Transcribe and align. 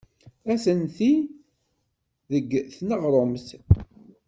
Atenti 0.53 1.13
deg 2.31 2.47
tneɣrumt. 2.77 3.47